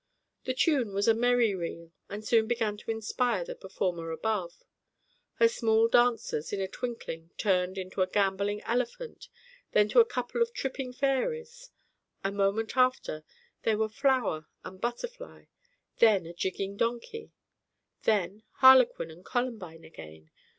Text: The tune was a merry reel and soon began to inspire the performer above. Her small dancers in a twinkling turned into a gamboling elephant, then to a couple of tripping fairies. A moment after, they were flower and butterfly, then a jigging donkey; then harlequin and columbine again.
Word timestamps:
The 0.45 0.55
tune 0.55 0.95
was 0.95 1.07
a 1.07 1.13
merry 1.13 1.53
reel 1.53 1.91
and 2.09 2.25
soon 2.25 2.47
began 2.47 2.75
to 2.77 2.89
inspire 2.89 3.43
the 3.43 3.53
performer 3.53 4.09
above. 4.09 4.63
Her 5.35 5.47
small 5.47 5.87
dancers 5.87 6.51
in 6.51 6.59
a 6.59 6.67
twinkling 6.67 7.29
turned 7.37 7.77
into 7.77 8.01
a 8.01 8.07
gamboling 8.07 8.63
elephant, 8.63 9.29
then 9.73 9.89
to 9.89 9.99
a 9.99 10.05
couple 10.05 10.41
of 10.41 10.53
tripping 10.53 10.91
fairies. 10.91 11.69
A 12.23 12.31
moment 12.31 12.75
after, 12.75 13.23
they 13.61 13.75
were 13.75 13.87
flower 13.89 14.47
and 14.63 14.81
butterfly, 14.81 15.45
then 15.99 16.25
a 16.25 16.33
jigging 16.33 16.77
donkey; 16.77 17.31
then 18.01 18.41
harlequin 18.53 19.11
and 19.11 19.23
columbine 19.23 19.83
again. 19.83 20.31